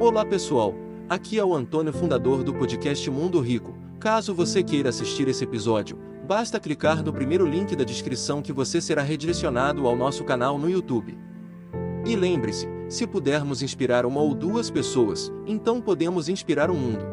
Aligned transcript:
Olá 0.00 0.24
pessoal, 0.24 0.74
aqui 1.10 1.38
é 1.38 1.44
o 1.44 1.54
Antônio, 1.54 1.92
fundador 1.92 2.42
do 2.42 2.54
podcast 2.54 3.10
Mundo 3.10 3.38
Rico. 3.38 3.76
Caso 4.00 4.34
você 4.34 4.62
queira 4.62 4.88
assistir 4.88 5.28
esse 5.28 5.44
episódio, 5.44 5.98
basta 6.26 6.58
clicar 6.58 7.04
no 7.04 7.12
primeiro 7.12 7.46
link 7.46 7.76
da 7.76 7.84
descrição 7.84 8.40
que 8.40 8.50
você 8.50 8.80
será 8.80 9.02
redirecionado 9.02 9.86
ao 9.86 9.94
nosso 9.94 10.24
canal 10.24 10.56
no 10.56 10.70
YouTube. 10.70 11.18
E 12.06 12.16
lembre-se, 12.16 12.66
se 12.88 13.06
pudermos 13.06 13.60
inspirar 13.60 14.06
uma 14.06 14.22
ou 14.22 14.34
duas 14.34 14.70
pessoas, 14.70 15.30
então 15.46 15.82
podemos 15.82 16.30
inspirar 16.30 16.70
o 16.70 16.74
mundo. 16.74 17.04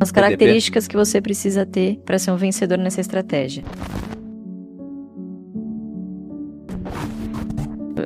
As 0.00 0.10
características 0.10 0.88
que 0.88 0.96
você 0.96 1.20
precisa 1.20 1.64
ter 1.64 2.00
para 2.04 2.18
ser 2.18 2.32
um 2.32 2.36
vencedor 2.36 2.78
nessa 2.78 3.00
estratégia. 3.00 3.62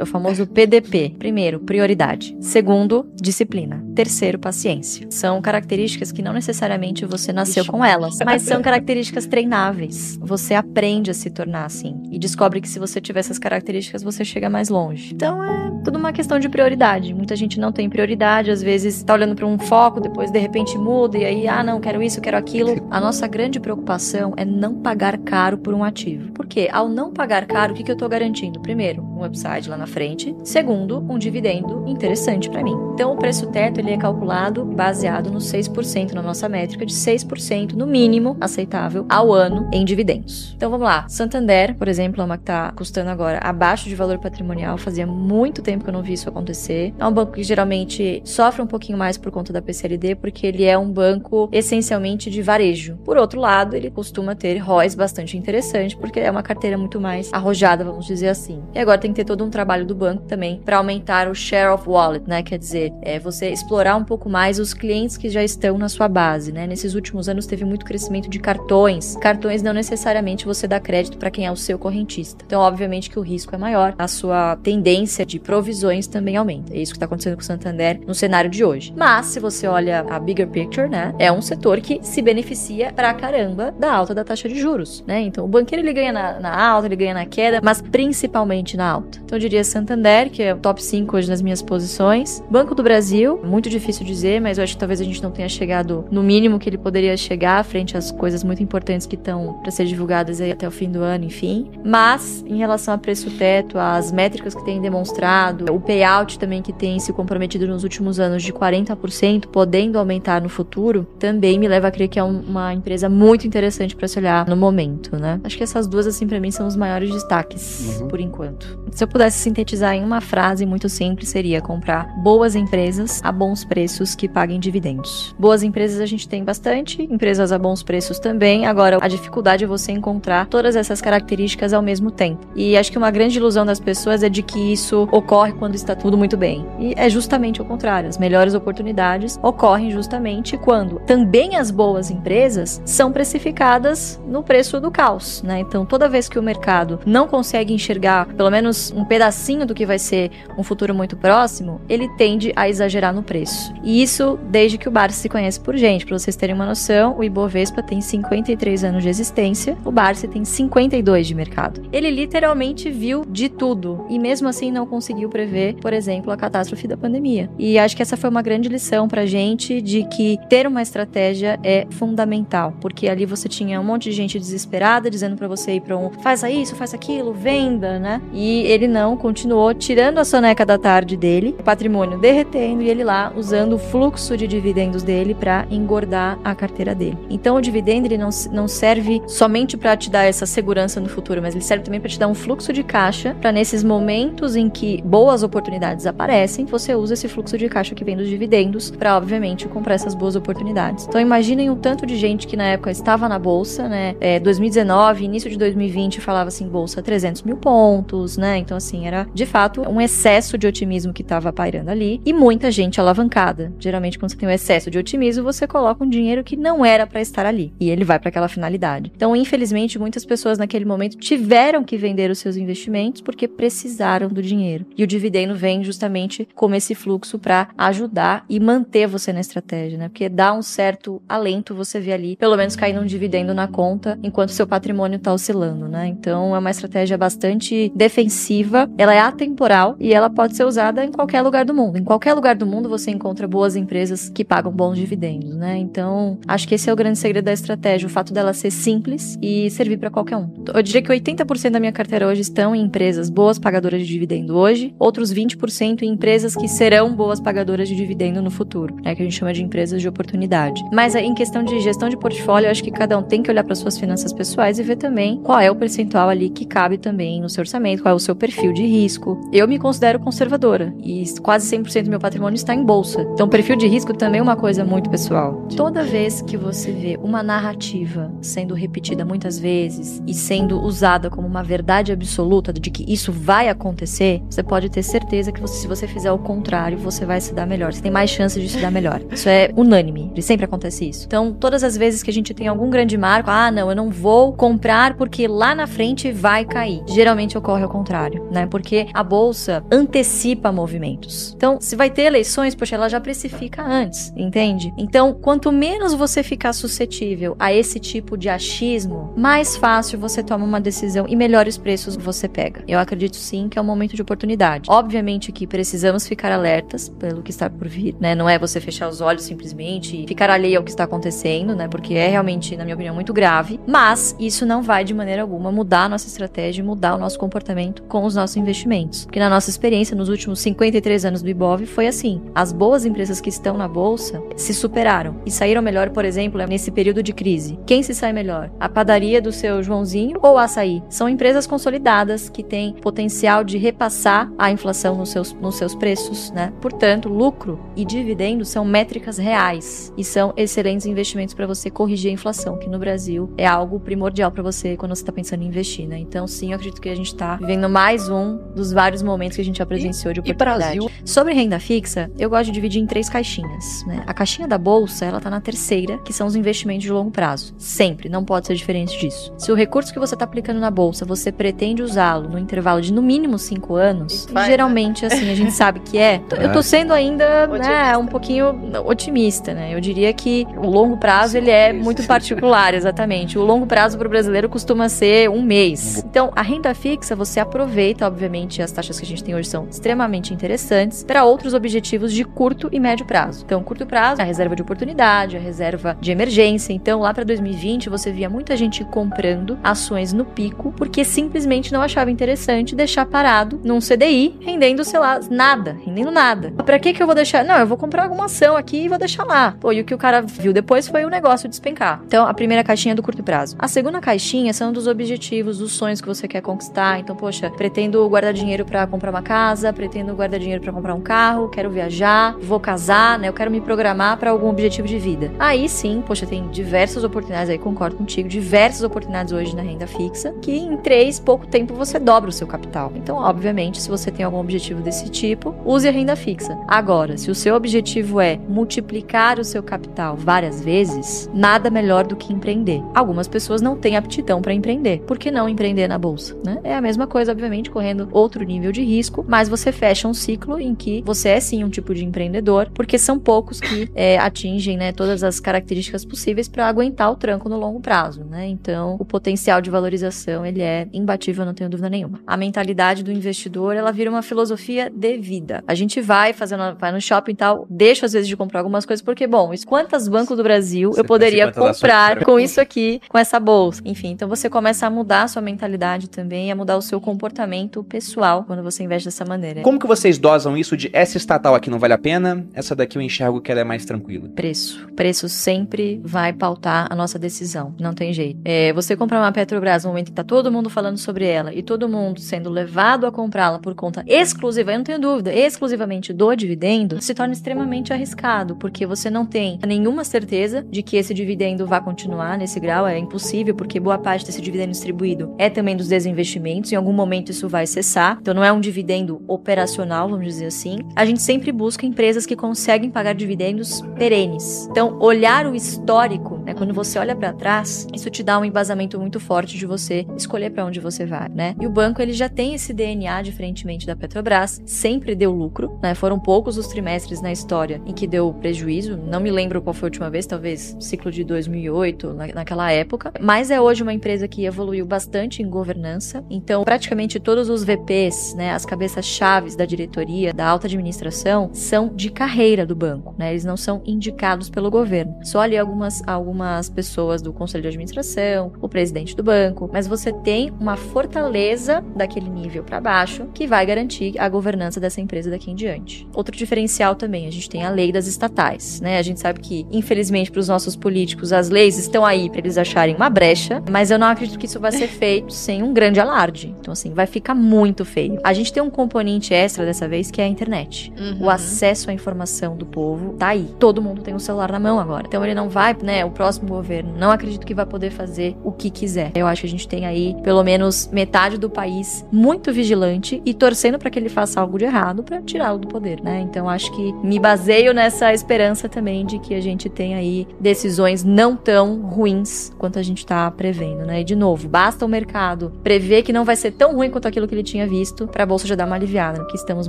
É 0.01 0.03
o 0.03 0.07
famoso 0.07 0.47
PDP. 0.47 1.15
Primeiro, 1.19 1.61
prioridade. 1.61 2.35
Segundo, 2.41 3.10
disciplina. 3.23 3.85
Terceiro, 3.95 4.39
paciência. 4.39 5.07
São 5.11 5.41
características 5.41 6.13
que 6.13 6.23
não 6.23 6.33
necessariamente 6.33 7.05
você 7.05 7.33
nasceu 7.33 7.65
com 7.65 7.85
elas, 7.85 8.19
mas 8.25 8.43
são 8.43 8.61
características 8.63 9.27
treináveis. 9.27 10.19
Você 10.21 10.55
aprende 10.55 11.11
a 11.11 11.15
se 11.15 11.31
tornar 11.31 11.65
assim 11.65 12.03
e 12.11 12.19
descobre 12.19 12.61
que 12.61 12.69
se 12.69 12.79
você 12.79 13.01
tiver 13.01 13.21
essas 13.21 13.39
características, 13.39 14.03
você 14.03 14.25
chega 14.25 14.49
mais 14.49 14.69
longe. 14.69 15.15
Então 15.15 15.43
é 15.45 15.71
tudo 15.85 15.99
uma 15.99 16.13
questão 16.13 16.39
de 16.39 16.49
prioridade. 16.49 17.15
Muita 17.15 17.37
gente 17.37 17.59
não 17.59 17.73
tem 17.73 17.89
prioridade, 17.89 18.51
às 18.51 18.63
vezes 18.63 19.03
tá 19.03 19.15
olhando 19.15 19.35
para 19.35 19.47
um 19.47 19.59
foco, 19.59 20.01
depois 20.01 20.31
de 20.31 20.39
repente 20.39 20.77
muda 20.79 21.19
e 21.19 21.25
aí, 21.25 21.49
ah, 21.49 21.63
não, 21.63 21.81
quero 21.81 22.03
isso, 22.03 22.21
quero 22.21 22.37
aquilo. 22.37 22.71
A 22.91 23.01
nossa 23.01 23.27
grande 23.27 23.61
preocupação 23.61 24.33
é 24.37 24.45
não 24.45 24.75
pagar 24.75 25.17
caro 25.19 25.59
por 25.59 25.75
um 25.75 25.85
ativo. 25.85 26.33
Porque 26.33 26.69
ao 26.73 26.89
não 26.89 27.13
pagar 27.13 27.47
caro, 27.47 27.73
o 27.73 27.77
que, 27.77 27.83
que 27.83 27.91
eu 27.91 27.97
tô 27.97 28.09
garantindo? 28.09 28.61
Primeiro, 28.61 29.03
um 29.03 29.25
upside 29.25 29.69
lá 29.69 29.77
na 29.77 29.87
frente. 29.87 30.35
Segundo, 30.45 30.99
um 31.09 31.19
dividendo 31.19 31.85
interessante 31.87 32.51
para 32.51 32.63
mim. 32.63 32.77
Então, 32.95 33.10
o 33.13 33.17
preço 33.17 33.47
teto 33.49 33.81
ele 33.81 33.91
é 33.91 33.97
calculado 33.97 34.65
baseado 34.65 35.31
no 35.31 35.39
6% 35.39 36.13
na 36.13 36.23
nossa 36.23 36.49
métrica 36.49 36.87
de 36.87 36.93
6% 36.93 37.73
no 37.73 37.87
mínimo 37.87 38.37
aceitável 38.41 39.05
ao 39.09 39.33
ano 39.33 39.69
em 39.73 39.85
dividendos. 39.85 40.53
Então, 40.57 40.71
vamos 40.71 40.87
lá. 40.87 41.07
Santander, 41.09 41.75
por 41.75 41.89
exemplo, 41.89 42.23
é 42.23 42.25
uma 42.25 42.37
que 42.37 42.45
está 42.45 42.71
custando 42.73 43.11
agora 43.11 43.39
abaixo 43.39 43.89
de 43.89 43.95
valor 43.95 44.19
patrimonial. 44.19 44.79
Fazia 44.79 45.07
muito 45.07 45.61
tempo 45.63 45.85
que 45.85 45.91
eu 45.91 45.93
não 45.95 46.03
vi 46.03 46.13
isso 46.13 46.29
acontecer. 46.29 46.95
É 46.99 47.07
um 47.07 47.13
banco 47.13 47.33
que 47.33 47.43
geralmente 47.43 48.23
sofre 48.25 48.63
um 48.63 48.67
pouquinho 48.67 48.97
mais 48.97 49.19
por 49.19 49.33
conta 49.33 49.53
da 49.53 49.61
PCLD, 49.61 50.15
porque 50.15 50.47
ele 50.47 50.65
é 50.65 50.79
um 50.79 50.91
banco 50.91 51.49
essencialmente 51.53 52.31
de 52.31 52.43
varejo. 52.43 52.97
Por 53.05 53.17
outro 53.17 53.41
lado, 53.41 53.75
ele 53.75 53.91
costuma 53.91 54.35
ter 54.35 54.59
ROIs 54.59 54.95
bastante 54.95 55.37
interessante, 55.37 55.97
porque 55.97 56.21
é 56.21 56.31
uma 56.31 56.43
carteira 56.43 56.79
muito 56.79 57.01
mais 57.01 57.33
arrojada, 57.33 57.85
vamos 57.85 58.07
dizer 58.07 58.29
assim. 58.29 58.63
E 58.75 58.79
agora 58.79 58.99
tem 58.99 59.13
que 59.13 59.17
ter 59.17 59.25
todo 59.25 59.45
um 59.45 59.51
trabalho 59.51 59.85
do 59.85 59.95
banco 59.95 60.23
também 60.25 60.61
para 60.65 60.77
aumentar 60.77 61.29
o 61.29 61.35
share 61.35 61.73
of 61.73 61.89
wallet, 61.89 62.29
né? 62.29 62.43
Quer 62.43 62.59
dizer, 62.59 62.93
é 63.03 63.19
você 63.19 63.51
explorar 63.51 63.97
um 63.97 64.05
pouco 64.05 64.29
mais 64.29 64.59
os 64.59 64.75
clientes 64.75 65.17
que 65.17 65.29
já 65.29 65.43
estão 65.43 65.79
na 65.79 65.89
sua 65.89 66.09
base, 66.09 66.53
né? 66.53 66.67
Nesses 66.67 66.95
últimos 66.95 67.29
anos 67.29 67.47
teve 67.47 67.65
muito 67.65 67.85
crescimento 67.85 68.29
de 68.29 68.39
cartões. 68.39 69.17
Cartões 69.17 69.63
não 69.63 69.73
necessariamente 69.73 70.47
você 70.47 70.67
dá 70.67 70.81
crédito 70.81 71.19
para 71.19 71.31
quem 71.31 71.47
é 71.47 71.53
o 71.53 71.57
seu 71.57 71.79
correntista. 71.79 72.45
Então, 72.47 72.61
obviamente 72.61 73.11
que 73.11 73.19
o 73.19 73.23
risco 73.23 73.55
é 73.55 73.59
maior, 73.59 73.95
a 73.99 74.09
sua 74.09 74.57
tendência 74.57 75.25
de 75.25 75.39
provisões 75.39 76.07
também 76.07 76.37
aumenta. 76.37 76.75
É 76.75 76.79
isso 76.79 76.93
que 76.93 76.97
está 76.97 77.07
acontecendo 77.07 77.37
com 77.37 77.43
o 77.43 77.45
Santander 77.45 78.01
no 78.07 78.15
cenário 78.15 78.51
de 78.51 78.65
hoje. 78.65 78.93
Mas 78.97 79.27
se 79.27 79.41
você 79.41 79.67
olha 79.67 80.01
a 80.09 80.19
bigger 80.19 80.49
picture, 80.49 80.89
né? 80.89 81.15
É 81.19 81.31
um 81.31 81.41
setor 81.41 81.81
que 81.81 82.01
se 82.03 82.23
beneficia 82.23 82.93
pra 82.93 83.15
caramba 83.15 83.73
da 83.79 83.93
alta 83.93 84.15
da 84.15 84.25
taxa 84.25 84.49
de 84.49 84.59
juros, 84.59 85.05
né? 85.07 85.21
Então, 85.21 85.45
o 85.45 85.49
banqueiro 85.49 85.85
ele 85.85 85.93
ganha 85.93 86.13
na, 86.13 86.41
na 86.41 86.69
alta, 86.69 86.87
ele 86.87 86.97
ganha 86.97 87.15
na 87.15 87.27
queda, 87.27 87.61
mas 87.63 87.81
principalmente 87.81 88.77
na 88.77 88.91
alta. 88.91 89.19
Então, 89.25 89.37
eu 89.37 89.41
diria 89.41 89.65
Santander, 89.65 90.31
que 90.31 90.43
é 90.43 90.55
o 90.55 90.59
top 90.59 90.83
5 90.83 91.17
hoje 91.17 91.29
nas 91.29 91.43
minhas 91.43 91.63
posições. 91.63 92.43
Banco 92.51 92.75
do 92.75 92.83
Brasil, 92.91 93.41
muito 93.45 93.71
difícil 93.71 94.05
dizer, 94.05 94.41
mas 94.41 94.59
eu 94.59 94.65
acho 94.65 94.73
que 94.73 94.81
talvez 94.81 95.01
a 95.01 95.05
gente 95.05 95.23
não 95.23 95.31
tenha 95.31 95.49
chegado 95.49 96.05
no 96.11 96.25
mínimo 96.25 96.59
que 96.59 96.69
ele 96.69 96.77
poderia 96.77 97.17
chegar 97.17 97.65
frente 97.65 97.97
às 97.97 98.11
coisas 98.11 98.43
muito 98.43 98.65
importantes 98.65 99.07
que 99.07 99.15
estão 99.15 99.61
para 99.63 99.71
ser 99.71 99.85
divulgadas 99.85 100.41
aí 100.41 100.51
até 100.51 100.67
o 100.67 100.73
fim 100.73 100.91
do 100.91 101.01
ano, 101.01 101.25
enfim. 101.25 101.71
Mas, 101.85 102.45
em 102.45 102.59
relação 102.59 102.93
a 102.93 102.99
preço 102.99 103.31
teto, 103.31 103.79
as 103.79 104.11
métricas 104.11 104.57
que 104.57 104.65
tem 104.65 104.81
demonstrado, 104.81 105.73
o 105.73 105.79
payout 105.79 106.37
também 106.37 106.63
que 106.63 106.73
tem 106.73 106.99
se 106.99 107.13
comprometido 107.13 107.65
nos 107.69 107.85
últimos 107.85 108.19
anos 108.19 108.43
de 108.43 108.53
40%, 108.53 109.47
podendo 109.47 109.97
aumentar 109.97 110.43
no 110.43 110.49
futuro, 110.49 111.07
também 111.17 111.61
me 111.61 111.69
leva 111.69 111.87
a 111.87 111.91
crer 111.93 112.09
que 112.09 112.19
é 112.19 112.25
um, 112.25 112.41
uma 112.41 112.75
empresa 112.75 113.09
muito 113.09 113.47
interessante 113.47 113.95
para 113.95 114.09
se 114.09 114.19
olhar 114.19 114.49
no 114.49 114.57
momento, 114.57 115.17
né? 115.17 115.41
Acho 115.45 115.57
que 115.57 115.63
essas 115.63 115.87
duas, 115.87 116.09
assim, 116.09 116.27
para 116.27 116.41
mim 116.41 116.51
são 116.51 116.67
os 116.67 116.75
maiores 116.75 117.13
destaques, 117.13 118.01
uhum. 118.01 118.09
por 118.09 118.19
enquanto. 118.19 118.81
Se 118.91 119.05
eu 119.05 119.07
pudesse 119.07 119.39
sintetizar 119.39 119.95
em 119.95 120.03
uma 120.03 120.21
frase 120.21 120.67
muito 120.67 120.89
simples, 120.89 121.29
seria 121.29 121.61
comprar 121.61 122.09
boas 122.21 122.57
empresas 122.57 122.80
a 123.23 123.33
bons 123.33 123.65
preços 123.65 124.15
que 124.15 124.29
paguem 124.29 124.59
dividendos. 124.59 125.35
Boas 125.39 125.63
empresas 125.63 126.01
a 126.01 126.07
gente 126.07 126.29
tem 126.29 126.43
bastante, 126.43 127.03
empresas 127.03 127.53
a 127.53 127.59
bons 127.59 127.83
preços 127.83 128.19
também. 128.19 128.67
Agora, 128.67 128.99
a 129.01 129.09
dificuldade 129.09 129.65
é 129.65 129.67
você 129.67 129.93
encontrar 129.93 130.47
todas 130.47 130.77
essas 130.77 131.01
características 131.01 131.73
ao 131.73 131.83
mesmo 131.83 132.11
tempo. 132.11 132.47
E 132.57 132.77
acho 132.77 132.91
que 132.91 132.99
uma 132.99 133.11
grande 133.11 133.39
ilusão 133.39 133.67
das 133.67 133.79
pessoas 133.79 134.23
é 134.23 134.29
de 134.29 134.43
que 134.43 134.73
isso 134.73 135.09
ocorre 135.13 135.53
quando 135.53 135.75
está 135.75 135.95
tudo 135.95 136.17
muito 136.17 136.37
bem. 136.37 136.67
E 136.79 136.95
é 136.97 137.09
justamente 137.11 137.61
o 137.61 137.65
contrário. 137.65 138.09
As 138.09 138.19
melhores 138.19 138.55
oportunidades 138.55 139.39
ocorrem 139.43 139.91
justamente 139.91 140.57
quando 140.57 141.01
também 141.01 141.57
as 141.57 141.71
boas 141.71 142.11
empresas 142.11 142.81
são 142.85 143.13
precificadas 143.13 144.21
no 144.27 144.43
preço 144.43 144.81
do 144.81 144.91
caos, 144.91 145.43
né? 145.43 145.61
Então, 145.61 145.85
toda 145.85 146.09
vez 146.09 146.29
que 146.29 146.39
o 146.39 146.43
mercado 146.43 147.01
não 147.05 147.29
consegue 147.29 147.75
enxergar 147.75 148.27
pelo 148.27 148.51
menos 148.51 148.93
um 148.97 149.05
pedacinho 149.05 149.67
do 149.67 149.75
que 149.75 149.85
vai 149.85 149.99
ser 149.99 150.31
um 150.57 150.63
futuro 150.63 150.95
muito 150.95 151.17
próximo, 151.17 151.81
ele 151.89 152.09
tende 152.17 152.53
a 152.57 152.69
exagerar 152.71 153.15
no 153.15 153.23
preço. 153.23 153.73
E 153.83 154.03
isso 154.03 154.39
desde 154.49 154.79
que 154.79 154.89
o 154.89 154.91
Barça 154.91 155.21
se 155.21 155.29
conhece 155.29 155.61
por 155.61 155.77
gente. 155.77 156.07
Para 156.07 156.19
vocês 156.19 156.37
terem 156.37 156.55
uma 156.55 156.67
noção, 156.67 157.19
o 157.19 157.25
Ibovespa 157.25 157.83
tem 157.83 158.01
53 158.01 158.85
anos 158.85 159.03
de 159.03 159.09
existência, 159.09 159.77
o 159.85 159.91
Barça 159.91 160.27
tem 160.27 160.45
52 160.45 161.27
de 161.27 161.35
mercado. 161.35 161.83
Ele 161.93 162.11
literalmente 162.11 162.91
viu 162.91 163.25
de 163.25 163.49
tudo 163.49 164.07
e 164.09 164.19
mesmo 164.19 164.49
assim 164.49 164.71
não 164.71 164.87
conseguiu 164.87 165.29
prever, 165.29 165.75
por 165.75 165.93
exemplo, 165.93 166.33
a 166.33 166.37
catástrofe 166.37 166.87
da 166.87 166.97
pandemia. 166.97 167.51
E 167.59 167.79
acho 167.79 167.97
que 167.97 168.03
essa 168.03 168.17
foi 168.17 168.31
uma 168.31 168.43
grande 168.43 168.69
lição 168.69 169.09
pra 169.09 169.27
gente 169.27 169.81
de 169.81 170.05
que 170.05 170.39
ter 170.49 170.67
uma 170.67 170.83
estratégia 170.83 171.59
é 171.63 171.87
fundamental, 171.91 172.75
porque 172.81 173.09
ali 173.09 173.27
você 173.27 173.49
tinha 173.49 173.81
um 173.81 173.85
monte 173.85 174.05
de 174.05 174.13
gente 174.13 174.39
desesperada 174.39 175.11
dizendo 175.11 175.37
para 175.37 175.49
você 175.49 175.73
ir 175.73 175.81
para 175.81 175.97
um 175.97 176.11
faça 176.23 176.51
isso, 176.51 176.75
faça 176.77 176.97
aquilo, 176.97 177.33
venda, 177.33 177.99
né? 177.99 178.21
E 178.33 178.63
ele 178.63 178.87
não 178.87 179.17
continuou 179.17 179.73
tirando 179.75 180.19
a 180.19 180.25
soneca 180.25 180.65
da 180.65 180.79
tarde 180.79 181.17
dele, 181.17 181.55
o 181.59 181.63
patrimônio 181.63 182.19
e 182.61 182.89
ele 182.89 183.03
lá 183.03 183.33
usando 183.35 183.75
o 183.75 183.79
fluxo 183.79 184.37
de 184.37 184.47
dividendos 184.47 185.03
dele 185.03 185.35
para 185.35 185.67
engordar 185.71 186.39
a 186.45 186.55
carteira 186.55 186.95
dele. 186.95 187.19
Então 187.31 187.57
o 187.57 187.61
dividendo 187.61 188.07
ele 188.07 188.19
não, 188.19 188.29
não 188.53 188.69
serve 188.69 189.23
somente 189.27 189.77
para 189.77 189.97
te 189.97 190.11
dar 190.11 190.25
essa 190.25 190.47
segurança 190.47 191.01
no 191.01 191.09
futuro, 191.09 191.41
mas 191.41 191.55
ele 191.55 191.65
serve 191.65 191.85
também 191.85 192.01
para 192.01 192.11
te 192.11 192.19
dar 192.19 192.29
um 192.29 192.35
fluxo 192.35 192.73
de 192.73 192.83
caixa 192.83 193.35
para 193.41 193.53
nesses 193.53 193.83
momentos 193.83 194.57
em 194.57 194.69
que 194.69 195.03
boas 195.03 195.43
oportunidades 195.43 196.07
aparecem, 196.07 196.67
você 196.67 196.95
usa 196.95 197.15
esse 197.15 197.29
fluxo 197.29 197.57
de 197.57 197.69
caixa 197.69 197.95
que 197.95 198.05
vem 198.05 198.17
dos 198.17 198.29
dividendos 198.29 198.91
para 198.91 199.17
obviamente 199.17 199.67
comprar 199.69 199.95
essas 199.95 200.15
boas 200.15 200.37
oportunidades. 200.37 201.07
Então 201.07 201.21
imaginem 201.21 201.71
o 201.71 201.77
tanto 201.77 202.05
de 202.05 202.17
gente 202.17 202.47
que 202.47 202.57
na 202.57 202.65
época 202.65 202.91
estava 202.91 203.29
na 203.29 203.39
bolsa, 203.39 203.89
né? 203.89 204.15
É, 204.21 204.39
2019, 204.39 205.25
início 205.25 205.51
de 205.51 205.57
2020 205.57 206.21
falava 206.21 206.49
assim 206.49 206.69
bolsa 206.69 207.03
300 207.03 207.43
mil 207.43 207.57
pontos, 207.57 208.37
né? 208.37 208.59
Então 208.59 208.77
assim 208.77 209.07
era 209.07 209.27
de 209.33 209.47
fato 209.47 209.83
um 209.89 210.01
excesso 210.01 210.59
de 210.59 210.67
otimismo 210.67 211.13
que 211.13 211.23
estava 211.23 211.53
pairando 211.53 211.91
ali 211.91 212.21
e 212.25 212.33
muita 212.41 212.71
gente 212.71 212.99
alavancada. 212.99 213.71
Geralmente 213.79 214.19
quando 214.19 214.31
você 214.31 214.37
tem 214.39 214.49
um 214.49 214.53
excesso 214.53 214.91
de 214.91 214.97
otimismo, 214.97 215.45
você 215.45 215.67
coloca 215.67 216.03
um 216.03 216.09
dinheiro 216.09 216.43
que 216.43 216.57
não 216.57 216.83
era 216.83 217.07
para 217.07 217.21
estar 217.21 217.45
ali 217.45 217.71
e 217.79 217.91
ele 217.91 218.03
vai 218.03 218.19
para 218.19 218.31
aquela 218.31 218.49
finalidade. 218.49 219.13
Então, 219.15 219.37
infelizmente, 219.37 219.99
muitas 219.99 220.25
pessoas 220.25 220.57
naquele 220.57 220.87
momento 220.87 221.19
tiveram 221.19 221.85
que 221.85 221.99
vender 221.99 222.31
os 222.31 222.39
seus 222.39 222.57
investimentos 222.57 223.21
porque 223.21 223.47
precisaram 223.47 224.29
do 224.29 224.41
dinheiro. 224.41 224.87
E 224.97 225.05
o 225.05 225.07
dividendo 225.07 225.55
vem 225.55 225.85
justamente 225.85 226.49
como 226.55 226.75
esse 226.75 226.95
fluxo 226.95 227.39
para 227.39 227.69
ajudar 227.77 228.47
e 228.49 228.59
manter 228.59 229.07
você 229.07 229.35
na 229.35 229.41
estratégia, 229.41 229.99
né? 229.99 230.09
Porque 230.09 230.31
dá 230.31 230.55
um 230.55 230.63
certo 230.63 231.21
alento 231.29 231.75
você 231.75 232.01
ver 232.01 232.15
ali, 232.15 232.37
pelo 232.37 232.57
menos 232.57 232.75
caindo 232.75 233.03
um 233.03 233.07
dividendo 233.07 233.53
na 233.53 233.69
conta 233.69 234.19
enquanto 234.23 234.53
seu 234.53 234.67
patrimônio 234.67 235.17
está 235.17 235.31
oscilando, 235.31 235.89
né? 235.89 236.07
Então, 236.07 236.57
é 236.57 236.59
uma 236.59 236.71
estratégia 236.71 237.19
bastante 237.19 237.93
defensiva, 237.95 238.91
ela 238.97 239.13
é 239.13 239.21
atemporal 239.21 239.95
e 240.01 240.15
ela 240.15 240.31
pode 240.31 240.57
ser 240.57 240.65
usada 240.65 241.05
em 241.05 241.13
qualquer 241.13 241.43
lugar 241.43 241.67
do 241.67 241.75
mundo. 241.75 241.99
Em 241.99 242.05
qualquer 242.05 242.30
lugar 242.35 242.57
do 242.57 242.67
mundo 242.67 242.89
você 242.89 243.11
encontra 243.11 243.47
boas 243.47 243.77
empresas 243.77 244.29
que 244.29 244.45
pagam 244.45 244.73
bons 244.73 244.97
dividendos, 244.97 245.55
né? 245.57 245.77
Então, 245.79 246.39
acho 246.47 246.67
que 246.67 246.75
esse 246.75 246.89
é 246.89 246.93
o 246.93 246.97
grande 246.97 247.19
segredo 247.19 247.45
da 247.45 247.53
estratégia, 247.53 248.07
o 248.07 248.11
fato 248.11 248.33
dela 248.33 248.53
ser 248.53 248.71
simples 248.71 249.39
e 249.41 249.71
servir 249.71 249.99
para 249.99 250.11
qualquer 250.11 250.37
um. 250.37 250.49
Eu 250.73 250.83
diria 250.83 251.03
que 251.03 251.09
80% 251.09 251.71
da 251.71 251.81
minha 251.81 251.93
carteira 251.93 252.27
hoje 252.27 252.43
estão 252.43 252.75
em 252.75 252.83
empresas 252.83 253.31
boas 253.31 253.59
pagadoras 253.59 254.01
de 254.01 254.07
dividendo 254.07 254.57
hoje, 254.57 254.95
outros 254.99 255.33
20% 255.33 256.03
em 256.03 256.09
empresas 256.09 256.55
que 256.55 256.69
serão 256.69 257.15
boas 257.15 257.41
pagadoras 257.41 257.89
de 257.89 257.97
dividendo 257.97 258.43
no 258.43 258.51
futuro, 258.51 258.97
né? 259.03 259.15
Que 259.15 259.23
a 259.23 259.25
gente 259.25 259.37
chama 259.37 259.53
de 259.53 259.63
empresas 259.63 260.01
de 260.01 260.09
oportunidade. 260.09 260.83
Mas 260.93 261.15
em 261.15 261.35
questão 261.35 261.63
de 261.63 261.81
gestão 261.81 262.09
de 262.09 262.17
portfólio, 262.17 262.67
eu 262.67 262.71
acho 262.71 262.83
que 262.83 262.91
cada 262.91 263.17
um 263.19 263.23
tem 263.23 263.43
que 263.43 263.51
olhar 263.51 263.65
para 263.65 263.75
suas 263.75 263.99
finanças 263.99 264.33
pessoais 264.33 264.79
e 264.79 264.83
ver 264.83 264.97
também 264.97 265.41
qual 265.43 265.61
é 265.61 265.71
o 265.71 265.77
percentual 265.77 266.29
ali 266.29 266.51
que 266.51 266.65
cabe 266.65 266.99
também 266.99 267.41
no 267.41 267.49
seu 267.49 267.63
orçamento, 267.63 268.03
qual 268.03 268.13
é 268.13 268.17
o 268.17 268.21
seu 268.21 268.35
perfil 268.37 268.73
de 268.73 268.85
risco. 268.85 269.41
Eu 269.53 269.67
me 269.67 269.79
considero 269.79 270.21
conservadora 270.21 270.95
e 271.03 271.25
quase 271.41 271.77
100% 271.77 272.05
do 272.05 272.11
meu 272.11 272.20
patrimônio 272.21 272.57
está 272.57 272.75
em 272.75 272.85
bolsa. 272.85 273.23
Então, 273.33 273.49
perfil 273.49 273.77
de 273.77 273.87
risco 273.87 274.15
também 274.15 274.39
é 274.39 274.43
uma 274.43 274.57
coisa 274.57 274.85
muito 274.85 275.11
pessoal. 275.11 275.67
Toda 275.77 276.05
vez 276.05 276.43
que 276.43 276.57
você 276.57 276.93
vê 276.93 277.19
uma 277.21 277.43
narrativa 277.43 278.31
sendo 278.41 278.75
repetida 278.75 279.25
muitas 279.25 279.59
vezes 279.59 280.23
e 280.27 280.35
sendo 280.35 280.81
usada 280.81 281.31
como 281.31 281.49
uma 281.49 281.63
verdade 281.63 282.13
absoluta 282.13 282.73
de 282.73 282.91
que 282.91 283.11
isso 283.13 283.33
vai 283.33 283.69
acontecer, 283.69 284.43
você 284.49 284.63
pode 284.63 284.89
ter 284.91 285.03
certeza 285.03 285.51
que 285.51 285.61
você, 285.61 285.81
se 285.81 285.89
você 285.89 286.07
fizer 286.07 286.31
o 286.31 286.39
contrário, 286.39 286.99
você 286.99 287.25
vai 287.25 287.41
se 287.41 287.55
dar 287.55 287.67
melhor. 287.67 287.93
Você 287.93 288.03
tem 288.03 288.13
mais 288.13 288.31
chance 288.31 288.61
de 288.61 288.69
se 288.69 288.81
dar 288.81 288.91
melhor. 288.91 289.23
Isso 289.33 289.49
é 289.49 289.71
unânime. 289.77 290.31
Sempre 290.41 290.65
acontece 290.65 291.09
isso. 291.09 291.27
Então, 291.27 291.53
todas 291.53 291.85
as 291.85 291.97
vezes 291.97 292.23
que 292.23 292.31
a 292.31 292.33
gente 292.33 292.53
tem 292.53 292.67
algum 292.67 292.91
grande 292.91 293.17
marco, 293.17 293.51
ah, 293.51 293.71
não, 293.71 293.89
eu 293.89 293.97
não 293.97 294.11
vou 294.11 294.53
comprar 294.53 295.15
porque 295.15 295.47
lá 295.47 295.75
na 295.75 295.87
frente 295.87 296.33
vai 296.33 296.65
cair. 296.65 297.03
Geralmente 297.07 297.57
ocorre 297.57 297.83
ao 297.83 297.89
contrário, 297.89 298.49
né? 298.51 298.67
Porque 298.67 299.07
a 299.15 299.23
bolsa 299.23 299.85
antecipa 299.91 300.73
movimentos. 300.73 301.55
Então, 301.57 301.79
se 301.81 301.95
vai 301.95 302.10
ter 302.11 302.23
eleições, 302.23 302.75
poxa, 302.75 302.97
ela 302.97 303.09
já 303.09 303.21
precifica 303.21 303.83
antes, 303.83 304.33
entende? 304.37 304.93
Então, 304.97 305.33
quanto 305.33 305.73
menos 305.73 306.15
você 306.15 306.43
ficar 306.43 306.73
suscetível 306.73 307.57
a 307.59 307.73
esse 307.73 307.99
tipo 307.99 308.37
de 308.37 308.49
achismo, 308.49 309.33
mais 309.37 309.77
fácil 309.77 310.19
você 310.19 310.43
toma 310.43 310.65
uma 310.65 310.81
decisão 310.81 311.27
e 311.29 311.37
melhores 311.37 311.79
preços 311.79 312.17
você 312.17 312.49
pega. 312.49 312.83
Eu 312.87 312.99
acredito 312.99 313.37
sim 313.37 313.69
que 313.69 313.79
é 313.79 313.83
um 313.83 313.85
momento 313.85 314.15
de 314.15 314.23
oportunidade. 314.23 314.91
Obviamente 314.91 315.53
que 315.53 315.67
precisamos 315.67 316.27
ficar 316.27 316.53
alertas 316.53 317.09
pelo 317.09 317.43
que 317.43 317.51
está 317.51 317.69
por 317.71 317.89
vir, 317.89 318.17
né? 318.21 318.35
Não 318.35 318.49
é 318.49 318.59
você 318.59 318.81
fechar 318.81 319.09
os 319.09 319.21
olhos 319.21 319.45
simplesmente 319.45 320.23
e 320.23 320.27
ficar 320.27 320.51
alheio 320.51 320.79
ao 320.79 320.85
que 320.85 320.91
está 320.91 321.05
acontecendo, 321.05 321.75
né? 321.75 321.89
Porque 321.89 322.15
é 322.15 322.29
realmente, 322.29 322.77
na 322.77 322.85
minha 322.85 322.95
opinião, 322.95 323.15
muito 323.15 323.33
grave. 323.33 323.81
Mas 323.87 324.35
isso 324.39 324.67
não 324.67 324.83
vai 324.83 325.05
de 325.05 325.15
maneira 325.15 325.43
alguma 325.43 325.71
mudar 325.71 326.05
a 326.05 326.09
nossa 326.09 326.27
estratégia, 326.27 326.85
mudar 326.85 327.15
o 327.15 327.19
nosso 327.19 327.39
comportamento 327.39 328.03
com 328.03 328.25
os 328.25 328.35
nossos 328.35 328.57
investimentos. 328.57 329.25
Porque 329.25 329.39
na 329.39 329.49
nossa 329.49 329.71
experiência 329.71 330.17
nos 330.17 330.29
últimos 330.29 330.61
53 330.61 331.25
anos 331.25 331.43
do 331.43 331.49
Ibov 331.49 331.85
foi 332.01 332.07
assim: 332.07 332.41
as 332.55 332.73
boas 332.73 333.05
empresas 333.05 333.43
que 333.43 333.51
estão 333.51 333.77
na 333.77 333.87
bolsa 333.87 334.43
se 334.57 334.73
superaram 334.73 335.37
e 335.45 335.51
saíram 335.51 335.83
melhor, 335.83 336.09
por 336.09 336.25
exemplo, 336.25 336.59
nesse 336.67 336.91
período 336.91 337.23
de 337.23 337.31
crise. 337.35 337.79
Quem 337.85 338.03
se 338.03 338.15
sai 338.15 338.33
melhor? 338.33 338.71
A 338.81 338.89
padaria 338.89 339.43
do 339.43 339.53
seu 339.53 339.83
Joãozinho 339.83 340.39
ou 340.41 340.57
a 340.57 340.65
açaí? 340.65 341.03
São 341.11 341.29
empresas 341.29 341.67
consolidadas 341.67 342.49
que 342.49 342.63
têm 342.63 342.95
potencial 342.95 343.63
de 343.63 343.77
repassar 343.77 344.51
a 344.57 344.71
inflação 344.71 345.15
nos 345.15 345.29
seus, 345.29 345.53
nos 345.53 345.75
seus 345.75 345.95
preços, 345.95 346.51
né? 346.53 346.73
Portanto, 346.81 347.29
lucro 347.29 347.79
e 347.95 348.03
dividendos 348.03 348.71
são 348.71 348.83
métricas 348.83 349.37
reais 349.37 350.11
e 350.17 350.25
são 350.25 350.55
excelentes 350.57 351.05
investimentos 351.05 351.53
para 351.55 351.67
você 351.67 351.91
corrigir 351.91 352.31
a 352.31 352.33
inflação, 352.33 352.79
que 352.79 352.89
no 352.89 352.99
Brasil 352.99 353.53
é 353.59 353.67
algo 353.67 354.01
primordial 354.01 354.51
para 354.51 354.63
você 354.63 354.97
quando 354.97 355.15
você 355.15 355.21
está 355.21 355.33
pensando 355.33 355.65
em 355.65 355.67
investir, 355.67 356.09
né? 356.09 356.19
Então, 356.19 356.47
sim, 356.47 356.71
eu 356.71 356.77
acredito 356.77 356.99
que 356.99 357.11
a 357.11 357.15
gente 357.15 357.27
está 357.27 357.57
vivendo 357.57 357.91
mais 357.91 358.31
um 358.31 358.57
dos 358.75 358.91
vários 358.91 359.23
momentos 359.23 359.57
que 359.57 359.61
a 359.61 359.65
gente 359.67 359.77
já 359.77 359.85
presenciou 359.85 360.33
de 360.33 360.41
oportunidade. 360.41 360.99
Brasil? 360.99 361.11
Sobre 361.27 361.53
renda 361.53 361.79
fixa, 361.79 361.90
eu 362.39 362.49
gosto 362.49 362.67
de 362.67 362.73
dividir 362.73 363.03
em 363.03 363.07
três 363.07 363.29
caixinhas, 363.29 364.05
né? 364.07 364.23
A 364.25 364.33
caixinha 364.33 364.69
da 364.69 364.79
bolsa, 364.79 365.25
ela 365.25 365.41
tá 365.41 365.51
na 365.51 365.61
terceira, 365.61 366.19
que 366.19 366.33
são 366.33 366.47
os 366.47 366.55
investimentos 366.55 367.03
de 367.03 367.11
longo 367.11 367.33
prazo. 367.33 367.75
Sempre, 367.79 368.29
não 368.29 368.45
pode 368.45 368.69
ser 368.69 368.75
diferente 368.75 369.19
disso. 369.19 369.53
Se 369.59 369.73
o 369.73 369.75
recurso 369.75 370.13
que 370.13 370.19
você 370.19 370.37
está 370.37 370.45
aplicando 370.45 370.79
na 370.79 370.91
bolsa, 370.91 371.25
você 371.25 371.51
pretende 371.51 372.01
usá-lo 372.01 372.49
no 372.49 372.59
intervalo 372.59 373.01
de 373.01 373.13
no 373.13 373.21
mínimo 373.21 373.59
cinco 373.59 373.97
anos, 373.97 374.47
Vai, 374.53 374.65
né? 374.65 374.71
geralmente, 374.71 375.27
assim, 375.27 375.51
a 375.51 375.55
gente 375.55 375.73
sabe 375.73 375.99
que 376.01 376.17
é. 376.17 376.41
Eu 376.61 376.73
tô 376.73 376.81
sendo 376.83 377.13
ainda, 377.13 377.67
né, 377.67 378.17
um 378.17 378.27
pouquinho 378.27 378.93
otimista, 379.05 379.75
né? 379.75 379.93
Eu 379.93 380.01
diria 380.01 380.33
que 380.33 380.67
o 380.77 380.89
longo 380.89 381.17
prazo, 381.17 381.57
ele 381.57 381.71
é 381.71 381.93
muito 381.93 382.23
particular, 382.25 382.95
exatamente. 382.95 383.59
O 383.59 383.63
longo 383.63 383.87
prazo 383.87 384.17
para 384.17 384.27
o 384.29 384.31
brasileiro 384.31 384.69
costuma 384.69 385.09
ser 385.09 385.51
um 385.51 385.63
mês. 385.63 386.23
Então, 386.25 386.53
a 386.55 386.63
renda 386.63 386.95
fixa, 386.95 387.35
você 387.35 387.59
aproveita, 387.59 388.27
obviamente, 388.27 388.81
as 388.81 388.93
taxas 388.93 389.19
que 389.19 389.25
a 389.27 389.29
gente 389.29 389.43
tem 389.43 389.55
hoje 389.55 389.69
são 389.69 389.89
extremamente 389.91 390.55
interessantes 390.55 391.25
para 391.25 391.45
outros 391.45 391.75
objetivos 391.75 391.80
de 391.89 392.45
curto 392.45 392.89
e 392.93 393.01
médio 393.01 393.27
prazo. 393.27 393.65
Então, 393.65 393.83
curto 393.83 394.07
prazo, 394.07 394.41
a 394.41 394.45
reserva 394.45 394.77
de 394.77 394.83
oportunidade, 394.83 395.57
a 395.57 395.61
reserva 395.61 396.17
de 396.21 396.31
emergência. 396.31 396.93
Então, 396.93 397.21
lá 397.21 397.33
para 397.33 397.45
2020, 397.45 398.09
você 398.09 398.31
via 398.31 398.49
muita 398.49 398.77
gente 398.77 399.05
comprando 399.05 399.79
ações 399.83 400.33
no 400.33 400.45
pico 400.45 400.93
porque 400.97 401.25
simplesmente 401.25 401.93
não 401.93 402.03
achava 402.03 402.31
interessante 402.31 402.95
deixar 402.95 403.27
parado 403.27 403.81
num 403.85 403.99
CDI, 403.99 404.59
rendendo, 404.61 405.05
sei 405.05 405.19
lá, 405.19 405.41
nada, 405.51 405.97
rendendo 406.05 406.31
nada. 406.31 406.73
Para 406.85 406.99
que 406.99 407.13
que 407.13 407.23
eu 407.23 407.27
vou 407.27 407.35
deixar? 407.35 407.65
Não, 407.65 407.79
eu 407.79 407.87
vou 407.87 407.97
comprar 407.97 408.25
alguma 408.25 408.47
ação 408.47 408.77
aqui 408.77 409.05
e 409.05 409.09
vou 409.09 409.19
deixar 409.19 409.45
lá. 409.45 409.77
Pô, 409.81 409.93
e 409.93 410.01
o 410.01 410.05
que 410.05 410.15
o 410.15 410.19
cara 410.19 410.43
viu 410.43 410.73
depois 410.73 411.09
foi 411.09 411.25
o 411.25 411.31
negócio 411.31 411.69
despencar. 411.69 412.23
Então, 412.27 412.47
a 412.47 412.53
primeira 412.53 412.85
caixinha 412.85 413.13
é 413.13 413.15
do 413.15 413.23
curto 413.23 413.43
prazo. 413.43 413.77
A 413.79 413.89
segunda 413.89 414.21
caixinha 414.21 414.73
são 414.73 414.93
dos 414.93 415.07
objetivos, 415.07 415.79
dos 415.79 415.93
sonhos 415.93 416.21
que 416.21 416.29
você 416.29 416.47
quer 416.47 416.61
conquistar. 416.61 417.19
Então, 417.19 417.35
poxa, 417.35 417.71
pretendo 417.71 418.29
guardar 418.29 418.53
dinheiro 418.53 418.85
para 418.85 419.07
comprar 419.07 419.31
uma 419.31 419.43
casa, 419.43 419.93
pretendo 419.93 420.35
guardar 420.35 420.61
dinheiro 420.61 420.83
para 420.83 420.93
comprar 420.93 421.15
um 421.15 421.21
carro, 421.21 421.69
quero 421.71 421.91
viajar, 421.91 422.57
vou 422.61 422.81
casar, 422.81 423.39
né? 423.39 423.49
Eu 423.49 423.53
quero 423.53 423.71
me 423.71 423.81
programar 423.81 424.37
para 424.37 424.51
algum 424.51 424.69
objetivo 424.69 425.07
de 425.07 425.19
vida. 425.19 425.53
Aí 425.59 425.89
sim, 425.89 426.23
poxa, 426.27 426.47
tem 426.47 426.69
diversas 426.69 427.25
oportunidades 427.25 427.71
aí, 427.71 427.79
concordo 427.79 428.17
contigo, 428.17 428.49
diversas 428.49 429.03
oportunidades 429.03 429.53
hoje 429.53 429.75
na 429.75 429.83
renda 429.83 430.07
fixa, 430.07 430.55
que 430.61 430.73
em 430.73 430.97
três, 430.97 431.39
pouco 431.39 431.67
tempo 431.67 431.95
você 431.95 432.19
dobra 432.19 432.51
o 432.51 432.53
seu 432.53 432.67
capital. 432.67 433.13
Então, 433.15 433.37
obviamente, 433.37 434.01
se 434.01 434.09
você 434.09 434.31
tem 434.31 434.45
algum 434.45 434.59
objetivo 434.59 435.01
desse 435.01 435.29
tipo, 435.29 435.75
use 435.85 436.09
a 436.09 436.11
renda 436.11 436.37
fixa. 436.37 436.77
Agora, 436.89 437.37
se 437.37 437.51
o 437.51 437.55
seu 437.55 437.75
objetivo 437.75 438.41
é 438.41 438.59
multiplicar 438.69 439.59
o 439.59 439.65
seu 439.65 439.83
capital 439.83 440.37
várias 440.37 440.83
vezes, 440.83 441.49
nada 441.55 441.91
melhor 441.91 442.27
do 442.27 442.37
que 442.37 442.53
empreender. 442.53 443.03
Algumas 443.15 443.49
pessoas 443.49 443.81
não 443.81 443.97
têm 443.97 444.17
aptidão 444.17 444.61
para 444.63 444.73
empreender. 444.73 445.21
Por 445.27 445.39
que 445.39 445.51
não 445.51 445.69
empreender 445.69 446.09
na 446.09 446.19
bolsa? 446.19 446.57
Né? 446.65 446.79
É 446.83 446.95
a 446.95 447.01
mesma 447.01 447.27
coisa, 447.27 447.53
obviamente, 447.53 447.91
correndo 447.91 448.29
outro 448.33 448.65
nível 448.65 448.93
de 448.93 449.03
risco, 449.03 449.45
mas 449.47 449.69
você 449.69 449.93
fecha 449.93 450.29
um 450.29 450.35
ciclo 450.35 450.81
em 450.81 450.95
que 450.95 451.23
você 451.25 451.50
é 451.51 451.61
sim 451.61 451.85
um 451.85 451.91
tipo 451.91 452.15
de 452.15 452.25
empreendedor, 452.25 452.91
porque 452.95 453.19
são 453.19 453.39
poucos 453.39 453.81
que 453.81 454.11
é, 454.15 454.39
atingem 454.39 454.97
né, 454.97 455.13
todas 455.13 455.43
as 455.43 455.61
características 455.61 456.25
possíveis 456.25 456.69
para 456.69 456.87
aguentar 456.87 457.31
o 457.31 457.37
tranco 457.37 457.69
no 457.69 457.79
longo 457.79 458.01
prazo. 458.01 458.45
Né? 458.45 458.69
Então, 458.69 459.17
o 459.19 459.25
potencial 459.25 459.81
de 459.81 459.91
valorização 459.91 460.65
ele 460.65 460.83
é 460.83 461.09
imbatível, 461.13 461.65
não 461.65 461.75
tenho 461.75 461.91
dúvida 461.91 462.09
nenhuma. 462.09 462.41
A 462.47 462.57
mentalidade 462.57 463.23
do 463.23 463.33
investidor 463.33 463.97
ela 463.97 464.13
vira 464.13 464.31
uma 464.31 464.43
filosofia 464.43 465.11
de 465.11 465.39
vida. 465.39 465.83
A 465.87 465.95
gente 465.95 466.21
vai 466.21 466.53
fazendo, 466.53 466.97
vai 466.99 467.13
no 467.13 467.21
shopping 467.21 467.53
e 467.53 467.57
tal, 467.57 467.87
deixa 467.89 468.27
às 468.27 468.33
vezes 468.33 468.49
de 468.49 468.57
comprar 468.57 468.81
algumas 468.81 469.05
coisas 469.05 469.23
porque 469.23 469.47
bom, 469.47 469.71
quantos 469.87 470.29
bancos 470.29 470.57
do 470.57 470.63
Brasil 470.63 471.13
Você 471.13 471.21
eu 471.21 471.25
poderia 471.25 471.65
tem 471.65 471.75
50 471.75 471.93
comprar 471.93 472.45
com 472.45 472.59
isso 472.59 472.81
aqui, 472.81 473.21
com 473.29 473.39
essa 473.39 473.59
bolsa. 473.59 474.03
Enfim, 474.05 474.29
então 474.29 474.49
você 474.49 474.69
começa 474.69 475.07
a 475.07 475.11
mudar 475.11 475.43
a 475.45 475.49
sua 475.49 475.63
mentalidade 475.63 476.29
também, 476.29 476.71
a 476.71 476.77
mudar 476.77 476.97
o 476.97 477.03
seu 477.03 477.21
comportamento 477.21 478.03
pessoal 478.05 478.65
quando 478.65 478.83
você 478.83 479.03
investe 479.03 479.27
dessa 479.27 479.45
maneira. 479.45 479.83
Como 479.83 479.99
que 479.99 480.07
vocês 480.07 480.39
dosam 480.39 480.77
isso 480.77 480.97
de 480.97 481.11
essa 481.13 481.37
estatal 481.41 481.75
aqui 481.75 481.91
não 481.91 481.99
vale 481.99 482.13
a 482.13 482.19
pena, 482.19 482.67
essa 482.75 482.95
daqui 482.95 483.19
eu 483.19 483.23
enxergo 483.23 483.61
que 483.61 483.71
ela 483.71 483.81
é 483.81 483.85
mais 483.85 484.05
tranquila? 484.05 484.49
Preço. 484.51 485.07
Preço 485.17 485.49
sempre 485.49 486.21
vai 486.25 486.53
pautar 486.53 487.07
a 487.11 487.15
nossa 487.15 487.39
decisão. 487.39 487.95
Não 487.99 488.13
tem 488.13 488.33
jeito. 488.33 488.61
É, 488.65 488.93
você 488.93 489.17
comprar 489.17 489.41
uma 489.41 489.53
Petrobras 489.53 490.05
no 490.05 490.11
momento 490.11 490.27
que 490.27 490.33
tá 490.33 490.45
todo 490.45 490.71
mundo 490.71 490.89
falando 490.89 491.19
sobre 491.19 491.45
ela 491.45 491.75
e 491.75 491.83
todo 491.83 492.09
mundo 492.09 492.41
sendo 492.41 492.71
levado 492.71 493.27
a 493.27 493.33
comprá-la 493.33 493.79
por 493.79 493.95
conta 493.95 494.23
exclusiva, 494.27 494.93
eu 494.93 494.99
não 494.99 495.05
tenho 495.05 495.21
dúvida, 495.21 495.53
exclusivamente 495.53 496.33
do 496.33 496.55
dividendo, 496.55 497.21
se 497.21 497.35
torna 497.35 497.53
extremamente 497.53 498.13
arriscado, 498.13 498.77
porque 498.77 499.07
você 499.07 499.31
não 499.31 499.47
tem 499.47 499.79
nenhuma 499.87 500.25
certeza 500.25 500.85
de 500.89 501.03
que 501.03 501.17
esse 501.17 501.33
dividendo 501.33 501.87
vai 501.87 502.03
continuar 502.03 502.59
nesse 502.59 502.79
grau. 502.79 503.07
É 503.07 503.19
impossível, 503.19 503.75
porque 503.75 504.01
boa 504.01 504.19
parte 504.19 504.45
desse 504.45 504.61
dividendo 504.61 504.93
distribuído 504.93 505.55
é 505.59 505.71
também 505.71 505.97
dos 505.97 506.09
desinvestimentos. 506.09 506.93
Em 506.93 506.97
algum 506.97 507.13
momento 507.13 507.51
isso 507.51 507.69
vai 507.69 507.87
cessar. 507.87 508.39
Então 508.41 508.55
não 508.55 508.65
é 508.65 508.73
um 508.73 508.81
dividendo 508.81 509.43
operacional, 509.47 510.29
vamos 510.29 510.45
dizer 510.45 510.67
assim. 510.67 510.99
A 511.15 511.25
gente 511.31 511.43
sempre 511.43 511.73
busca 511.73 512.05
empresas 512.05 512.45
que 512.45 512.55
conseguem 512.55 513.11
pagar 513.11 513.35
dividendos 513.35 514.03
perenes. 514.17 514.87
Então, 514.91 515.19
olhar 515.21 515.67
o 515.67 515.75
histórico, 515.75 516.60
né, 516.71 516.75
quando 516.75 516.95
você 516.95 517.19
olha 517.19 517.35
para 517.35 517.53
trás, 517.53 518.07
isso 518.15 518.31
te 518.31 518.43
dá 518.43 518.59
um 518.59 518.65
embasamento 518.65 519.19
muito 519.19 519.41
forte 519.41 519.77
de 519.77 519.87
você 519.87 520.25
escolher 520.37 520.71
para 520.71 520.85
onde 520.85 521.01
você 521.01 521.27
vai, 521.27 521.49
né? 521.49 521.75
E 521.81 521.87
o 521.87 521.91
banco 521.91 522.23
ele 522.23 522.33
já 522.33 522.49
tem 522.49 522.75
esse 522.75 522.93
DNA 522.93 523.43
diferentemente 523.43 524.07
da 524.07 524.15
Petrobras, 524.15 524.81
sempre 524.87 525.35
deu 525.35 525.53
lucro, 525.53 525.99
né? 526.01 526.15
Foram 526.15 526.39
poucos 526.39 526.79
os 526.79 526.87
trimestres 526.87 527.43
na 527.43 527.51
história 527.51 528.01
em 528.07 528.13
que 528.13 528.27
deu 528.27 528.53
prejuízo. 528.55 529.17
Não 529.17 529.41
me 529.41 529.51
lembro 529.51 529.83
qual 529.83 529.93
foi 529.93 530.07
a 530.07 530.11
última 530.11 530.31
vez, 530.31 530.47
talvez 530.47 530.97
ciclo 531.01 531.31
de 531.31 531.43
2008, 531.43 532.33
na, 532.35 532.47
naquela 532.49 532.93
época. 532.93 533.33
Mas 533.41 533.71
é 533.71 533.81
hoje 533.81 534.03
uma 534.03 534.13
empresa 534.13 534.47
que 534.47 534.65
evoluiu 534.65 535.05
bastante 535.05 535.63
em 535.63 535.69
governança. 535.69 536.45
Então, 536.49 536.85
praticamente 536.85 537.41
todos 537.41 537.69
os 537.69 537.83
VPs, 537.83 538.55
né, 538.55 538.73
as 538.73 538.87
cabeças 538.87 539.27
chaves 539.27 539.75
da 539.75 539.85
diretoria, 539.85 540.53
da 540.53 540.67
alta 540.67 540.87
administração, 540.87 541.71
são 541.73 542.15
de 542.15 542.31
carreira 542.31 542.87
do 542.87 542.95
banco, 542.95 543.35
né? 543.37 543.51
Eles 543.51 543.65
não 543.65 543.77
são 543.77 544.03
indicados 544.07 544.71
pelo 544.71 544.91
governo. 544.91 545.35
Só 545.43 545.61
ali 545.61 545.77
algumas, 545.77 546.23
algumas 546.29 546.60
algumas 546.61 546.91
pessoas 546.91 547.41
do 547.41 547.53
conselho 547.53 547.83
de 547.83 547.89
administração, 547.89 548.73
o 548.81 548.89
presidente 548.89 549.35
do 549.35 549.43
banco, 549.43 549.89
mas 549.93 550.07
você 550.07 550.33
tem 550.33 550.73
uma 550.79 550.97
fortaleza 550.97 552.05
daquele 552.15 552.49
nível 552.49 552.85
para 552.85 553.01
baixo 553.01 553.47
que 553.55 553.67
vai 553.67 553.85
garantir 553.87 554.39
a 554.39 554.49
governança 554.49 555.01
dessa 555.01 555.21
empresa 555.21 555.51
daqui 555.51 555.71
em 555.71 555.75
diante. 555.75 556.29
Outro 556.35 556.55
diferencial 556.57 557.15
também, 557.15 557.47
a 557.47 557.51
gente 557.51 557.69
tem 557.69 557.85
a 557.85 557.91
lei 557.91 558.13
das 558.13 558.27
estatais, 558.27 559.01
né? 559.01 559.19
A 559.19 559.23
gente 559.23 559.41
sabe 559.41 559.61
que, 559.61 559.87
infelizmente, 559.91 560.51
para 560.51 560.61
os 560.61 560.69
nossos 560.69 560.95
políticos, 560.95 561.53
as 561.53 561.71
leis 561.71 561.99
estão 561.99 562.25
aí 562.25 562.51
para 562.51 562.59
eles 562.59 562.77
acharem 562.77 563.17
uma 563.17 563.31
brecha, 563.31 563.83
mas 563.91 564.11
eu 564.11 564.19
não 564.19 564.27
acredito 564.27 564.59
que 564.59 564.67
isso 564.67 564.79
vai 564.79 564.93
ser 564.93 565.09
feito 565.09 565.53
sem 565.53 565.83
um 565.83 565.93
grande 565.93 566.21
alarde. 566.21 566.75
Então, 566.81 566.93
assim, 566.93 567.13
vai 567.15 567.27
ficar 567.27 567.55
muito 567.55 568.05
feio. 568.05 568.39
A 568.45 568.53
gente 568.53 568.73
tem 568.73 568.83
um 568.83 568.91
componente 568.91 569.55
extra 569.55 569.85
dessa 569.85 570.07
vez 570.07 570.31
que 570.31 570.41
é 570.41 570.45
a 570.45 570.49
internet. 570.49 571.13
Uhum. 571.19 571.47
O 571.47 571.51
acesso 571.51 572.11
à 572.11 572.13
informação 572.13 572.77
do 572.77 572.85
povo 572.85 573.35
tá 573.35 573.49
aí. 573.49 573.69
Todo 573.79 574.03
mundo 574.03 574.23
tem 574.23 574.35
um 574.35 574.39
celular 574.39 574.71
na 574.73 574.81
mão 574.81 574.99
agora. 574.99 575.25
Então 575.27 575.43
ele 575.45 575.55
não 575.55 575.69
vai, 575.69 575.97
né? 576.03 576.25
O 576.25 576.31
próximo 576.41 576.69
governo, 576.69 577.13
não 577.19 577.31
acredito 577.31 577.67
que 577.67 577.75
vai 577.75 577.85
poder 577.85 578.11
fazer 578.11 578.57
o 578.65 578.73
que 578.73 578.89
quiser. 578.89 579.31
Eu 579.35 579.47
acho 579.47 579.61
que 579.61 579.67
a 579.67 579.71
gente 579.71 579.87
tem 579.87 580.07
aí 580.07 580.35
pelo 580.43 580.65
menos 580.65 581.07
metade 581.13 581.59
do 581.59 581.69
país 581.69 582.25
muito 582.33 582.73
vigilante 582.73 583.43
e 583.45 583.53
torcendo 583.53 583.99
para 583.99 584.09
que 584.09 584.19
ele 584.19 584.31
faça 584.31 584.59
algo 584.59 584.79
de 584.79 584.87
errado 584.87 585.23
para 585.23 585.43
tirá-lo 585.43 585.79
do 585.79 585.87
poder, 585.87 586.23
né? 586.23 586.41
Então 586.41 586.67
acho 586.67 586.91
que 586.97 587.13
me 587.23 587.39
baseio 587.39 587.93
nessa 587.93 588.33
esperança 588.33 588.89
também 588.89 589.27
de 589.27 589.39
que 589.39 589.55
a 589.55 589.61
gente 589.61 589.91
tem 589.91 590.15
aí 590.15 590.49
decisões 590.59 591.23
não 591.23 591.55
tão 591.55 592.01
ruins 592.01 592.73
quanto 592.79 592.99
a 592.99 593.03
gente 593.03 593.27
tá 593.27 593.51
prevendo, 593.51 594.07
né? 594.07 594.23
E 594.23 594.25
de 594.25 594.35
novo, 594.35 594.67
basta 594.67 595.05
o 595.05 595.09
mercado 595.09 595.75
prever 595.83 596.23
que 596.23 596.33
não 596.33 596.47
vai 596.47 596.57
ser 596.57 596.71
tão 596.71 596.95
ruim 596.95 597.11
quanto 597.11 597.29
aquilo 597.29 597.47
que 597.47 597.55
ele 597.55 597.63
tinha 597.63 597.87
visto 597.87 598.27
para 598.27 598.45
a 598.45 598.47
bolsa 598.47 598.67
já 598.67 598.75
dar 598.75 598.87
uma 598.87 598.97
aliviada, 598.97 599.45
que 599.45 599.57
estamos 599.57 599.89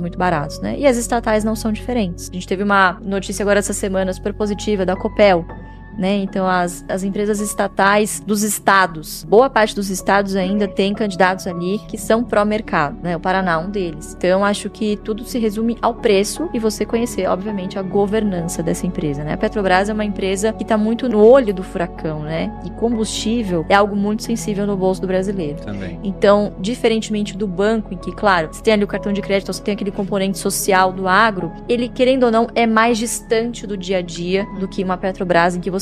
muito 0.00 0.18
baratos, 0.18 0.60
né? 0.60 0.78
E 0.78 0.86
as 0.86 0.98
estatais 0.98 1.44
não 1.44 1.56
são 1.56 1.72
diferentes. 1.72 2.28
A 2.28 2.34
gente 2.34 2.46
teve 2.46 2.62
uma 2.62 2.98
notícia 3.02 3.42
agora 3.42 3.58
essa 3.58 3.72
semana 3.72 4.12
super 4.12 4.34
positiva 4.34 4.84
da 4.84 4.94
Copel, 4.94 5.46
né? 5.96 6.16
Então, 6.16 6.46
as, 6.46 6.84
as 6.88 7.02
empresas 7.02 7.40
estatais 7.40 8.22
dos 8.26 8.42
estados, 8.42 9.24
boa 9.24 9.50
parte 9.50 9.74
dos 9.74 9.90
estados 9.90 10.36
ainda 10.36 10.66
tem 10.66 10.94
candidatos 10.94 11.46
ali 11.46 11.78
que 11.88 11.98
são 11.98 12.24
pró-mercado, 12.24 12.96
né? 13.02 13.16
O 13.16 13.20
Paraná 13.20 13.52
é 13.52 13.56
um 13.58 13.70
deles. 13.70 14.14
Então, 14.16 14.44
acho 14.44 14.70
que 14.70 14.96
tudo 14.98 15.24
se 15.24 15.38
resume 15.38 15.76
ao 15.82 15.94
preço 15.94 16.48
e 16.52 16.58
você 16.58 16.84
conhecer, 16.84 17.26
obviamente, 17.26 17.78
a 17.78 17.82
governança 17.82 18.62
dessa 18.62 18.86
empresa, 18.86 19.24
né? 19.24 19.34
A 19.34 19.36
Petrobras 19.36 19.88
é 19.88 19.92
uma 19.92 20.04
empresa 20.04 20.52
que 20.52 20.62
está 20.62 20.76
muito 20.76 21.08
no 21.08 21.24
olho 21.24 21.52
do 21.52 21.62
furacão, 21.62 22.20
né? 22.20 22.52
E 22.64 22.70
combustível 22.70 23.66
é 23.68 23.74
algo 23.74 23.96
muito 23.96 24.22
sensível 24.22 24.66
no 24.66 24.76
bolso 24.76 25.00
do 25.00 25.06
brasileiro. 25.06 25.60
Também. 25.60 25.98
Então, 26.02 26.54
diferentemente 26.60 27.36
do 27.36 27.46
banco, 27.46 27.92
em 27.92 27.96
que, 27.96 28.12
claro, 28.12 28.48
você 28.52 28.62
tem 28.62 28.74
ali 28.74 28.84
o 28.84 28.86
cartão 28.86 29.12
de 29.12 29.20
crédito, 29.20 29.52
você 29.52 29.62
tem 29.62 29.74
aquele 29.74 29.90
componente 29.90 30.38
social 30.38 30.92
do 30.92 31.08
agro, 31.08 31.52
ele, 31.68 31.88
querendo 31.88 32.24
ou 32.24 32.30
não, 32.30 32.46
é 32.54 32.66
mais 32.66 32.98
distante 32.98 33.66
do 33.66 33.76
dia 33.76 33.98
a 33.98 34.02
dia 34.02 34.46
do 34.58 34.68
que 34.68 34.82
uma 34.82 34.96
Petrobras, 34.96 35.56
em 35.56 35.60
que 35.60 35.70
você 35.70 35.81